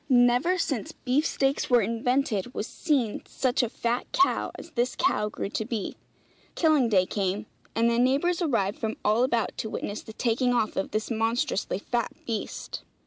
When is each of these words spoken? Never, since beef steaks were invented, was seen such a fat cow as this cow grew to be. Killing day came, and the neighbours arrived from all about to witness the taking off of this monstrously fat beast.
Never, 0.09 0.57
since 0.57 0.93
beef 0.93 1.27
steaks 1.27 1.69
were 1.69 1.83
invented, 1.83 2.55
was 2.55 2.65
seen 2.65 3.21
such 3.27 3.61
a 3.61 3.69
fat 3.69 4.11
cow 4.11 4.49
as 4.57 4.71
this 4.71 4.95
cow 4.95 5.29
grew 5.29 5.49
to 5.49 5.63
be. 5.63 5.95
Killing 6.55 6.89
day 6.89 7.05
came, 7.05 7.45
and 7.75 7.87
the 7.87 7.99
neighbours 7.99 8.41
arrived 8.41 8.79
from 8.79 8.97
all 9.05 9.23
about 9.23 9.55
to 9.59 9.69
witness 9.69 10.01
the 10.01 10.13
taking 10.13 10.55
off 10.55 10.75
of 10.75 10.89
this 10.89 11.11
monstrously 11.11 11.77
fat 11.77 12.13
beast. 12.25 12.81